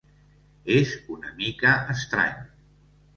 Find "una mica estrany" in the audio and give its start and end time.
1.15-2.41